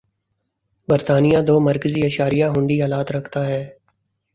برطانیہ 0.89 1.39
دو 1.47 1.55
مرکزی 1.67 2.01
اشاریہ 2.09 2.45
ہُنڈی 2.53 2.77
آلات 2.85 3.07
رکھتا 3.15 3.41
ہے 3.49 3.61